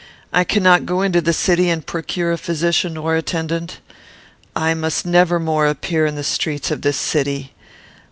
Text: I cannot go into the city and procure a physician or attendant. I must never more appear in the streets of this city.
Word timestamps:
I 0.33 0.43
cannot 0.43 0.87
go 0.87 1.03
into 1.03 1.21
the 1.21 1.31
city 1.31 1.69
and 1.69 1.85
procure 1.85 2.31
a 2.31 2.37
physician 2.39 2.97
or 2.97 3.15
attendant. 3.15 3.79
I 4.55 4.73
must 4.73 5.05
never 5.05 5.39
more 5.39 5.67
appear 5.67 6.07
in 6.07 6.15
the 6.15 6.23
streets 6.23 6.71
of 6.71 6.81
this 6.81 6.97
city. 6.97 7.53